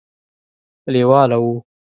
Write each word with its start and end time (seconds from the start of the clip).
لېواله 0.93 1.37
وو. 1.43 1.53